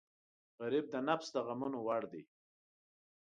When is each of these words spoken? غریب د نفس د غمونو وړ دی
غریب 0.59 0.85
د 0.93 0.95
نفس 1.07 1.27
د 1.35 1.37
غمونو 1.47 1.79
وړ 1.87 2.03
دی 2.11 2.23